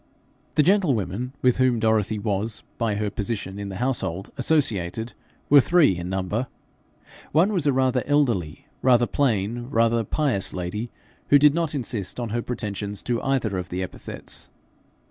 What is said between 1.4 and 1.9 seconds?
with whom